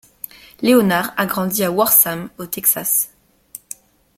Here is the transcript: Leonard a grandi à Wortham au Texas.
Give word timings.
Leonard 0.63 1.13
a 1.15 1.27
grandi 1.27 1.63
à 1.63 1.69
Wortham 1.71 2.29
au 2.39 2.47
Texas. 2.47 3.11